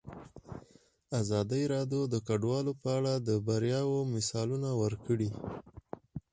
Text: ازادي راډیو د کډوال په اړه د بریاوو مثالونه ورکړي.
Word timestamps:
ازادي 1.21 1.63
راډیو 1.73 2.01
د 2.13 2.15
کډوال 2.27 2.67
په 2.81 2.89
اړه 2.97 3.13
د 3.27 3.29
بریاوو 3.45 3.99
مثالونه 4.13 4.69
ورکړي. 4.81 5.29